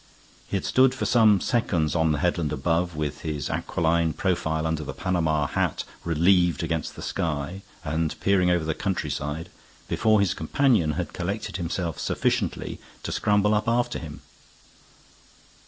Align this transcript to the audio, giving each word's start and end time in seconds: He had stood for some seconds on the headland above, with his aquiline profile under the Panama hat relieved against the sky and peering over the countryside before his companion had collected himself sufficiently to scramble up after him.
He 0.49 0.57
had 0.57 0.65
stood 0.65 0.95
for 0.95 1.05
some 1.05 1.39
seconds 1.39 1.93
on 1.95 2.11
the 2.11 2.17
headland 2.17 2.51
above, 2.51 2.95
with 2.95 3.21
his 3.21 3.51
aquiline 3.51 4.13
profile 4.13 4.65
under 4.65 4.83
the 4.83 4.95
Panama 4.95 5.45
hat 5.45 5.83
relieved 6.03 6.63
against 6.63 6.95
the 6.95 7.03
sky 7.03 7.61
and 7.85 8.19
peering 8.19 8.49
over 8.49 8.65
the 8.65 8.73
countryside 8.73 9.49
before 9.87 10.19
his 10.19 10.33
companion 10.33 10.93
had 10.93 11.13
collected 11.13 11.57
himself 11.57 11.99
sufficiently 11.99 12.79
to 13.03 13.11
scramble 13.11 13.53
up 13.53 13.67
after 13.67 13.99
him. 13.99 14.21